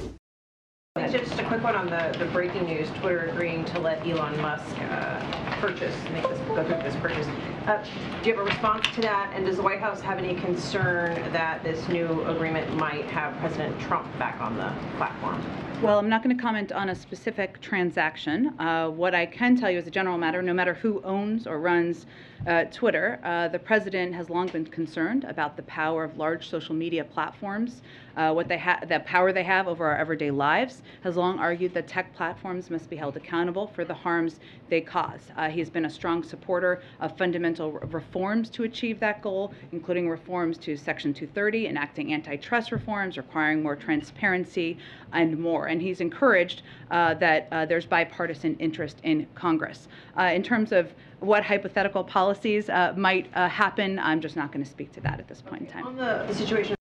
Just 1.10 1.40
a 1.40 1.44
quick 1.44 1.64
one 1.64 1.74
on 1.74 1.86
the, 1.86 2.16
the 2.18 2.26
breaking 2.26 2.66
news, 2.66 2.88
Twitter 3.00 3.30
agreeing 3.30 3.64
to 3.64 3.80
let 3.80 3.98
Elon 4.06 4.36
Musk 4.40 4.76
uh, 4.78 5.60
purchase, 5.60 5.96
make 6.12 6.22
this, 6.28 6.38
go 6.46 6.62
through 6.62 6.80
this 6.84 6.94
purchase. 7.02 7.26
Uh, 7.66 7.80
do 8.22 8.28
you 8.28 8.34
have 8.34 8.44
a 8.44 8.48
response 8.48 8.84
to 8.92 9.00
that? 9.02 9.32
And 9.36 9.46
does 9.46 9.56
the 9.56 9.62
White 9.62 9.78
House 9.78 10.00
have 10.00 10.18
any 10.18 10.34
concern 10.34 11.14
that 11.32 11.62
this 11.62 11.88
new 11.88 12.24
agreement 12.24 12.74
might 12.76 13.04
have 13.04 13.38
President 13.38 13.78
Trump 13.80 14.06
back 14.18 14.40
on 14.40 14.56
the 14.56 14.72
platform? 14.96 15.40
Well, 15.80 15.98
I'm 15.98 16.08
not 16.08 16.24
going 16.24 16.36
to 16.36 16.40
comment 16.40 16.72
on 16.72 16.88
a 16.88 16.94
specific 16.94 17.60
transaction. 17.60 18.58
Uh, 18.58 18.88
what 18.88 19.14
I 19.14 19.26
can 19.26 19.56
tell 19.56 19.70
you 19.70 19.78
as 19.78 19.86
a 19.86 19.90
general 19.90 20.18
matter, 20.18 20.40
no 20.40 20.54
matter 20.54 20.74
who 20.74 21.00
owns 21.02 21.46
or 21.46 21.58
runs 21.58 22.06
uh, 22.46 22.64
Twitter, 22.64 23.20
uh, 23.22 23.48
the 23.48 23.58
president 23.58 24.14
has 24.14 24.30
long 24.30 24.48
been 24.48 24.66
concerned 24.66 25.24
about 25.24 25.56
the 25.56 25.62
power 25.62 26.04
of 26.04 26.16
large 26.16 26.48
social 26.48 26.74
media 26.74 27.04
platforms, 27.04 27.82
uh, 28.16 28.32
what 28.32 28.48
they 28.48 28.58
have, 28.58 28.88
the 28.88 29.00
power 29.00 29.32
they 29.32 29.42
have 29.44 29.68
over 29.68 29.86
our 29.86 29.96
everyday 29.96 30.30
lives. 30.30 30.82
Has 31.02 31.16
long 31.16 31.38
argued 31.38 31.74
that 31.74 31.88
tech 31.88 32.14
platforms 32.14 32.70
must 32.70 32.88
be 32.88 32.96
held 32.96 33.16
accountable 33.16 33.68
for 33.68 33.84
the 33.84 33.94
harms 33.94 34.40
they 34.68 34.80
cause. 34.80 35.20
Uh, 35.36 35.48
he's 35.48 35.70
been 35.70 35.84
a 35.84 35.90
strong 35.90 36.22
supporter 36.22 36.82
of 37.00 37.16
fundamental 37.16 37.51
reforms 37.60 38.50
to 38.50 38.64
achieve 38.64 39.00
that 39.00 39.22
goal, 39.22 39.52
including 39.72 40.08
reforms 40.08 40.58
to 40.58 40.76
Section 40.76 41.12
230, 41.12 41.66
enacting 41.66 42.12
antitrust 42.14 42.72
reforms, 42.72 43.16
requiring 43.16 43.62
more 43.62 43.76
transparency, 43.76 44.78
and 45.12 45.38
more. 45.38 45.66
And 45.66 45.80
he's 45.80 46.00
encouraged 46.00 46.62
uh, 46.90 47.14
that 47.14 47.48
uh, 47.52 47.66
there's 47.66 47.86
bipartisan 47.86 48.56
interest 48.58 48.98
in 49.02 49.26
Congress. 49.34 49.88
in 50.18 50.42
terms 50.42 50.72
of 50.72 50.92
what 51.22 51.44
hypothetical 51.44 52.02
policies 52.02 52.68
uh, 52.68 52.92
might 52.96 53.30
uh, 53.34 53.48
happen. 53.48 53.98
I'm 53.98 54.20
just 54.20 54.36
not 54.36 54.52
going 54.52 54.64
to 54.64 54.70
speak 54.70 54.92
to 54.92 55.00
that 55.02 55.20
at 55.20 55.28
this 55.28 55.40
point 55.40 55.62
in 55.62 55.66
time. 55.68 55.86
On 55.86 55.96
the 55.96 56.32
situation 56.34 56.74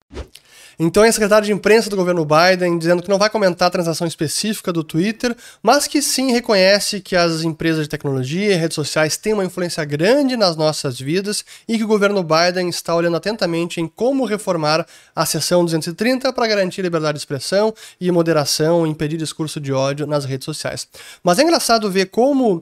Então, 0.84 1.04
é 1.04 1.08
a 1.08 1.12
secretária 1.12 1.46
de 1.46 1.52
imprensa 1.52 1.88
do 1.88 1.94
governo 1.94 2.26
Biden 2.26 2.76
dizendo 2.76 3.04
que 3.04 3.08
não 3.08 3.16
vai 3.16 3.30
comentar 3.30 3.68
a 3.68 3.70
transação 3.70 4.04
específica 4.04 4.72
do 4.72 4.82
Twitter, 4.82 5.32
mas 5.62 5.86
que 5.86 6.02
sim 6.02 6.32
reconhece 6.32 7.00
que 7.00 7.14
as 7.14 7.44
empresas 7.44 7.84
de 7.84 7.88
tecnologia 7.88 8.52
e 8.52 8.56
redes 8.56 8.74
sociais 8.74 9.16
têm 9.16 9.32
uma 9.32 9.44
influência 9.44 9.84
grande 9.84 10.36
nas 10.36 10.56
nossas 10.56 10.98
vidas 10.98 11.44
e 11.68 11.78
que 11.78 11.84
o 11.84 11.86
governo 11.86 12.24
Biden 12.24 12.68
está 12.68 12.96
olhando 12.96 13.16
atentamente 13.16 13.80
em 13.80 13.86
como 13.86 14.24
reformar 14.24 14.84
a 15.14 15.24
seção 15.24 15.64
230 15.64 16.32
para 16.32 16.48
garantir 16.48 16.82
liberdade 16.82 17.14
de 17.14 17.20
expressão 17.20 17.72
e 18.00 18.10
moderação 18.10 18.84
e 18.84 18.90
impedir 18.90 19.16
discurso 19.16 19.60
de 19.60 19.72
ódio 19.72 20.04
nas 20.04 20.24
redes 20.24 20.46
sociais. 20.46 20.88
Mas 21.22 21.38
é 21.38 21.44
engraçado 21.44 21.88
ver 21.92 22.06
como 22.06 22.60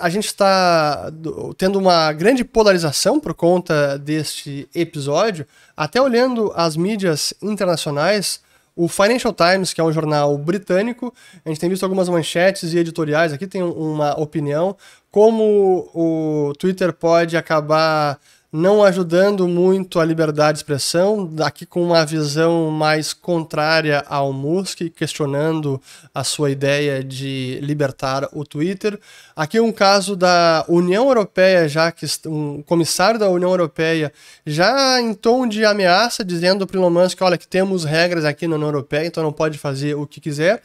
a 0.00 0.08
gente 0.08 0.26
está 0.26 1.12
tendo 1.56 1.78
uma 1.78 2.12
grande 2.12 2.44
polarização 2.44 3.20
por 3.20 3.34
conta 3.34 3.96
deste 3.96 4.68
episódio, 4.74 5.46
até 5.76 6.02
olhando 6.02 6.52
as 6.56 6.76
mídias 6.76 7.32
internacionais. 7.40 8.40
O 8.74 8.88
Financial 8.88 9.32
Times, 9.32 9.72
que 9.72 9.80
é 9.80 9.84
um 9.84 9.92
jornal 9.92 10.36
britânico, 10.36 11.14
a 11.44 11.48
gente 11.48 11.60
tem 11.60 11.70
visto 11.70 11.82
algumas 11.84 12.08
manchetes 12.08 12.74
e 12.74 12.78
editoriais 12.78 13.32
aqui, 13.32 13.46
tem 13.46 13.62
uma 13.62 14.20
opinião, 14.20 14.76
como 15.10 15.88
o 15.94 16.52
Twitter 16.58 16.92
pode 16.92 17.36
acabar 17.36 18.18
não 18.56 18.82
ajudando 18.82 19.46
muito 19.46 20.00
a 20.00 20.04
liberdade 20.04 20.52
de 20.56 20.58
expressão, 20.60 21.30
aqui 21.44 21.66
com 21.66 21.82
uma 21.82 22.06
visão 22.06 22.70
mais 22.70 23.12
contrária 23.12 24.02
ao 24.08 24.32
Musk, 24.32 24.80
questionando 24.96 25.78
a 26.14 26.24
sua 26.24 26.50
ideia 26.50 27.04
de 27.04 27.58
libertar 27.60 28.26
o 28.32 28.46
Twitter. 28.46 28.98
Aqui 29.36 29.60
um 29.60 29.70
caso 29.70 30.16
da 30.16 30.64
União 30.68 31.06
Europeia, 31.06 31.68
já 31.68 31.92
que 31.92 32.06
um 32.26 32.62
comissário 32.62 33.20
da 33.20 33.28
União 33.28 33.50
Europeia 33.50 34.10
já 34.46 35.02
em 35.02 35.12
tom 35.12 35.46
de 35.46 35.62
ameaça, 35.62 36.24
dizendo 36.24 36.66
para 36.66 36.78
Elon 36.78 36.88
Musk, 36.88 37.20
olha, 37.20 37.36
que 37.36 37.46
temos 37.46 37.84
regras 37.84 38.24
aqui 38.24 38.48
na 38.48 38.56
União 38.56 38.68
Europeia, 38.68 39.06
então 39.06 39.22
não 39.22 39.32
pode 39.32 39.58
fazer 39.58 39.94
o 39.94 40.06
que 40.06 40.18
quiser. 40.18 40.62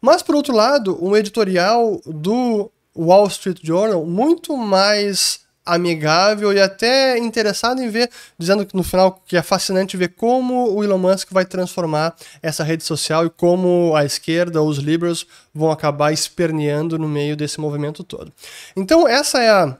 Mas, 0.00 0.22
por 0.22 0.34
outro 0.34 0.54
lado, 0.54 0.96
um 1.04 1.14
editorial 1.14 2.00
do 2.06 2.70
Wall 2.96 3.26
Street 3.26 3.58
Journal 3.62 4.06
muito 4.06 4.56
mais 4.56 5.44
amigável 5.66 6.52
e 6.52 6.60
até 6.60 7.18
interessado 7.18 7.82
em 7.82 7.90
ver, 7.90 8.08
dizendo 8.38 8.64
que 8.64 8.76
no 8.76 8.84
final 8.84 9.20
que 9.26 9.36
é 9.36 9.42
fascinante 9.42 9.96
ver 9.96 10.14
como 10.14 10.72
o 10.72 10.84
Elon 10.84 10.98
Musk 10.98 11.32
vai 11.32 11.44
transformar 11.44 12.14
essa 12.40 12.62
rede 12.62 12.84
social 12.84 13.26
e 13.26 13.30
como 13.30 13.94
a 13.96 14.04
esquerda, 14.04 14.62
os 14.62 14.78
liberals, 14.78 15.26
vão 15.52 15.70
acabar 15.70 16.12
esperneando 16.12 16.98
no 16.98 17.08
meio 17.08 17.36
desse 17.36 17.60
movimento 17.60 18.04
todo. 18.04 18.32
Então, 18.76 19.08
essa 19.08 19.42
é 19.42 19.50
a. 19.50 19.76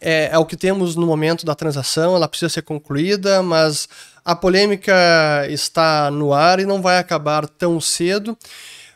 É, 0.00 0.28
é 0.32 0.38
o 0.38 0.44
que 0.44 0.56
temos 0.56 0.94
no 0.96 1.06
momento 1.06 1.46
da 1.46 1.54
transação, 1.54 2.14
ela 2.14 2.28
precisa 2.28 2.50
ser 2.50 2.60
concluída, 2.60 3.42
mas 3.42 3.88
a 4.22 4.36
polêmica 4.36 4.94
está 5.48 6.10
no 6.10 6.34
ar 6.34 6.60
e 6.60 6.66
não 6.66 6.82
vai 6.82 6.98
acabar 6.98 7.48
tão 7.48 7.80
cedo. 7.80 8.36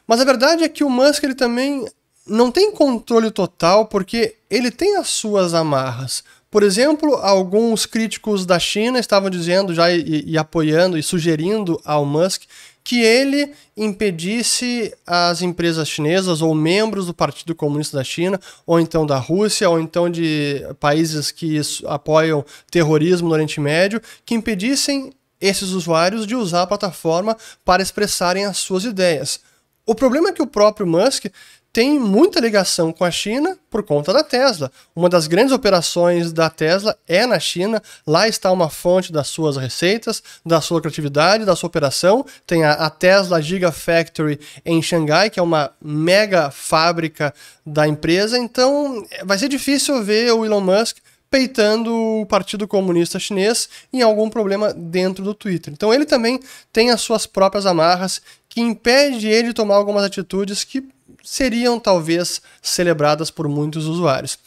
Mas 0.07 0.21
a 0.21 0.25
verdade 0.25 0.63
é 0.63 0.69
que 0.69 0.85
o 0.85 0.91
Musk 0.91 1.23
ele 1.23 1.35
também 1.35 1.87
não 2.27 2.51
tem 2.51 2.73
controle 2.73 3.31
total 3.31 3.87
porque 3.87 4.37
ele 4.49 4.71
tem 4.71 4.97
as 4.97 5.09
suas 5.09 5.55
amarras. 5.55 6.23
Por 6.51 6.63
exemplo, 6.63 7.15
alguns 7.17 7.87
críticos 7.87 8.45
da 8.45 8.59
China 8.59 8.99
estavam 8.99 9.31
dizendo 9.31 9.75
já 9.75 9.91
e, 9.91 10.25
e 10.27 10.37
apoiando 10.37 10.99
e 10.99 11.03
sugerindo 11.03 11.81
ao 11.85 12.05
Musk 12.05 12.43
que 12.85 13.01
ele 13.01 13.53
impedisse 13.77 14.93
as 15.07 15.41
empresas 15.41 15.89
chinesas 15.89 16.43
ou 16.43 16.55
membros 16.55 17.07
do 17.07 17.15
Partido 17.15 17.55
Comunista 17.55 17.97
da 17.97 18.05
China, 18.05 18.41
ou 18.67 18.81
então 18.81 19.07
da 19.07 19.17
Rússia, 19.19 19.71
ou 19.71 19.81
então 19.81 20.11
de 20.11 20.63
países 20.81 21.31
que 21.31 21.61
apoiam 21.87 22.45
terrorismo 22.71 23.29
no 23.29 23.35
Oriente 23.35 23.61
Médio, 23.61 24.03
que 24.27 24.35
impedissem 24.35 25.13
esses 25.41 25.71
usuários 25.71 26.27
de 26.27 26.35
usar 26.35 26.63
a 26.63 26.67
plataforma 26.67 27.37
para 27.65 27.83
expressarem 27.83 28.45
as 28.45 28.59
suas 28.59 28.85
ideias. 28.85 29.41
O 29.87 29.95
problema 29.95 30.29
é 30.29 30.33
que 30.33 30.43
o 30.43 30.47
próprio 30.47 30.87
Musk 30.87 31.27
tem 31.73 31.99
muita 31.99 32.39
ligação 32.39 32.93
com 32.93 33.03
a 33.03 33.11
China 33.11 33.57
por 33.71 33.83
conta 33.83 34.13
da 34.13 34.23
Tesla. 34.23 34.71
Uma 34.95 35.09
das 35.09 35.27
grandes 35.27 35.53
operações 35.53 36.31
da 36.31 36.51
Tesla 36.51 36.97
é 37.09 37.25
na 37.25 37.41
China. 37.41 37.83
Lá 38.07 38.29
está 38.29 38.53
uma 38.53 38.69
fonte 38.69 39.11
das 39.11 39.29
suas 39.29 39.57
receitas, 39.57 40.23
da 40.45 40.61
sua 40.61 40.83
criatividade, 40.83 41.47
da 41.47 41.57
sua 41.57 41.69
operação. 41.69 42.27
Tem 42.47 42.63
a, 42.63 42.73
a 42.73 42.91
Tesla 42.91 43.41
Gigafactory 43.41 44.39
em 44.67 44.83
Xangai, 44.83 45.31
que 45.31 45.41
é 45.41 45.43
uma 45.43 45.71
mega 45.81 46.51
fábrica 46.51 47.33
da 47.65 47.89
empresa. 47.89 48.39
Então 48.39 49.03
vai 49.25 49.39
ser 49.39 49.49
difícil 49.49 50.05
ver 50.05 50.31
o 50.33 50.45
Elon 50.45 50.61
Musk 50.61 50.99
peitando 51.31 51.91
o 51.95 52.27
Partido 52.27 52.69
Comunista 52.69 53.19
Chinês 53.19 53.67
em 53.91 54.03
algum 54.03 54.29
problema 54.29 54.75
dentro 54.75 55.25
do 55.25 55.33
Twitter. 55.33 55.73
Então 55.73 55.93
ele 55.93 56.05
também 56.05 56.39
tem 56.71 56.91
as 56.91 57.01
suas 57.01 57.25
próprias 57.25 57.65
amarras 57.65 58.21
que 58.51 58.61
impede 58.61 59.29
ele 59.29 59.49
de 59.49 59.55
tomar 59.55 59.77
algumas 59.77 60.05
atitudes 60.05 60.63
que 60.63 60.87
seriam 61.23 61.79
talvez 61.79 62.43
celebradas 62.61 63.31
por 63.31 63.49
muitos 63.49 63.87
usuários. 63.87 64.39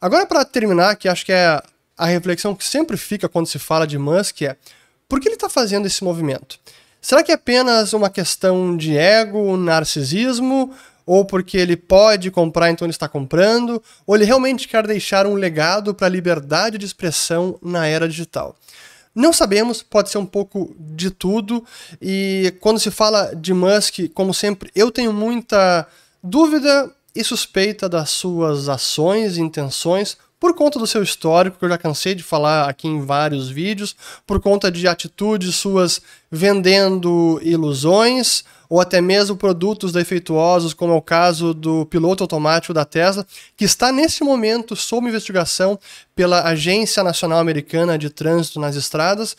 Agora, 0.00 0.26
para 0.26 0.44
terminar, 0.44 0.96
que 0.96 1.08
acho 1.08 1.24
que 1.24 1.32
é 1.32 1.62
a 1.96 2.06
reflexão 2.06 2.54
que 2.54 2.64
sempre 2.64 2.96
fica 2.96 3.28
quando 3.28 3.46
se 3.46 3.58
fala 3.58 3.86
de 3.86 3.98
Musk 3.98 4.42
é 4.42 4.56
por 5.08 5.20
que 5.20 5.28
ele 5.28 5.36
está 5.36 5.48
fazendo 5.48 5.86
esse 5.86 6.02
movimento? 6.02 6.58
Será 7.00 7.22
que 7.22 7.30
é 7.30 7.34
apenas 7.34 7.92
uma 7.92 8.08
questão 8.08 8.76
de 8.76 8.96
ego, 8.96 9.56
narcisismo, 9.56 10.74
ou 11.06 11.24
porque 11.24 11.58
ele 11.58 11.76
pode 11.76 12.30
comprar, 12.30 12.70
então 12.70 12.86
ele 12.86 12.92
está 12.92 13.08
comprando, 13.08 13.82
ou 14.06 14.16
ele 14.16 14.24
realmente 14.24 14.66
quer 14.66 14.86
deixar 14.86 15.26
um 15.26 15.34
legado 15.34 15.94
para 15.94 16.06
a 16.06 16.10
liberdade 16.10 16.78
de 16.78 16.86
expressão 16.86 17.58
na 17.62 17.86
era 17.86 18.08
digital? 18.08 18.56
Não 19.14 19.32
sabemos, 19.32 19.82
pode 19.82 20.10
ser 20.10 20.18
um 20.18 20.26
pouco 20.26 20.74
de 20.78 21.10
tudo, 21.10 21.64
e 22.00 22.54
quando 22.58 22.80
se 22.80 22.90
fala 22.90 23.34
de 23.34 23.52
Musk, 23.52 24.08
como 24.12 24.34
sempre, 24.34 24.70
eu 24.74 24.90
tenho 24.90 25.12
muita 25.12 25.86
dúvida 26.24 26.90
e 27.14 27.22
suspeita 27.22 27.86
das 27.86 28.08
suas 28.08 28.70
ações 28.70 29.36
e 29.36 29.42
intenções 29.42 30.16
por 30.40 30.54
conta 30.54 30.78
do 30.78 30.86
seu 30.86 31.02
histórico, 31.02 31.58
que 31.58 31.64
eu 31.64 31.68
já 31.68 31.78
cansei 31.78 32.14
de 32.14 32.22
falar 32.22 32.68
aqui 32.68 32.88
em 32.88 33.04
vários 33.04 33.48
vídeos, 33.48 33.94
por 34.26 34.40
conta 34.40 34.70
de 34.70 34.88
atitudes 34.88 35.54
suas 35.54 36.00
vendendo 36.30 37.38
ilusões 37.42 38.42
ou 38.68 38.80
até 38.80 39.00
mesmo 39.00 39.36
produtos 39.36 39.92
defeituosos, 39.92 40.74
como 40.74 40.92
é 40.92 40.96
o 40.96 41.02
caso 41.02 41.54
do 41.54 41.86
piloto 41.86 42.24
automático 42.24 42.74
da 42.74 42.84
Tesla, 42.84 43.26
que 43.56 43.64
está 43.64 43.92
nesse 43.92 44.24
momento 44.24 44.74
sob 44.74 45.06
investigação 45.06 45.78
pela 46.16 46.42
Agência 46.42 47.02
Nacional 47.02 47.38
Americana 47.38 47.96
de 47.96 48.10
Trânsito 48.10 48.58
nas 48.58 48.76
Estradas 48.76 49.36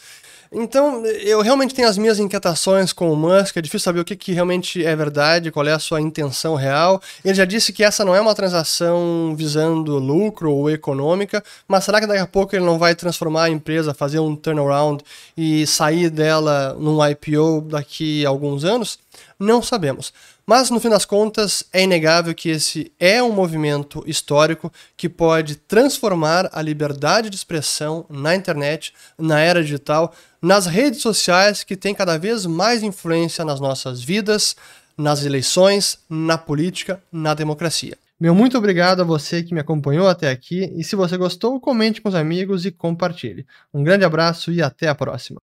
então, 0.56 1.06
eu 1.06 1.42
realmente 1.42 1.76
tenho 1.76 1.88
as 1.88 1.98
minhas 1.98 2.18
inquietações 2.18 2.94
com 2.94 3.12
o 3.12 3.16
Musk, 3.16 3.58
é 3.58 3.62
difícil 3.62 3.84
saber 3.84 4.00
o 4.00 4.06
que, 4.06 4.16
que 4.16 4.32
realmente 4.32 4.84
é 4.86 4.96
verdade, 4.96 5.52
qual 5.52 5.68
é 5.68 5.74
a 5.74 5.80
sua 5.80 6.00
intenção 6.00 6.56
real. 6.56 7.02
Ele 7.24 7.36
já 7.36 7.44
disse 7.44 7.74
que 7.74 7.84
essa 7.84 8.06
não 8.06 8.16
é 8.16 8.22
uma 8.22 8.34
transação 8.34 9.36
visando 9.36 10.00
lucro 10.00 10.52
ou 10.52 10.70
econômica, 10.70 11.44
mas 11.68 11.84
será 11.84 12.00
que 12.00 12.08
daqui 12.08 12.22
a 12.22 12.28
pouco 12.28 12.56
ele 12.56 12.64
não 12.64 12.80
vai 12.80 12.96
transformar 12.96 13.44
a 13.44 13.50
empresa, 13.50 13.94
fazer 13.94 14.20
um 14.20 14.34
turnaround 14.34 15.04
e 15.36 15.68
sair 15.68 16.10
dela 16.10 16.76
num 16.80 17.06
IPO 17.06 17.62
daqui 17.70 18.26
a 18.26 18.30
alguns 18.30 18.64
anos? 18.64 18.98
Não 19.38 19.62
sabemos. 19.62 20.14
Mas, 20.48 20.70
no 20.70 20.80
fim 20.80 20.90
das 20.90 21.06
contas, 21.06 21.64
é 21.74 21.84
inegável 21.84 22.34
que 22.36 22.50
esse 22.50 22.92
é 23.00 23.22
um 23.24 23.32
movimento 23.32 24.04
histórico 24.06 24.72
que 24.96 25.10
pode 25.10 25.56
transformar 25.56 26.50
a 26.54 26.62
liberdade 26.62 27.32
de 27.32 27.36
expressão 27.36 28.06
na 28.10 28.36
internet, 28.36 28.94
na 29.18 29.40
era 29.40 29.64
digital, 29.64 30.14
nas 30.40 30.68
redes 30.68 31.02
sociais 31.02 31.64
que 31.64 31.76
têm 31.76 31.96
cada 31.96 32.18
vez 32.18 32.46
mais 32.46 32.84
influência 32.84 33.44
nas 33.44 33.60
nossas 33.60 34.04
vidas, 34.04 34.56
nas 34.96 35.26
eleições, 35.26 35.98
na 36.08 36.38
política, 36.38 37.02
na 37.12 37.34
democracia. 37.34 37.98
Meu 38.20 38.36
muito 38.36 38.58
obrigado 38.58 39.02
a 39.02 39.04
você 39.04 39.44
que 39.44 39.54
me 39.54 39.60
acompanhou 39.60 40.08
até 40.08 40.30
aqui 40.30 40.72
e 40.78 40.84
se 40.84 40.96
você 40.96 41.18
gostou, 41.18 41.60
comente 41.60 42.02
com 42.02 42.08
os 42.08 42.16
amigos 42.16 42.66
e 42.66 42.72
compartilhe. 42.72 43.46
Um 43.74 43.84
grande 43.84 44.06
abraço 44.06 44.52
e 44.52 44.62
até 44.62 44.88
a 44.88 44.96
próxima. 44.96 45.40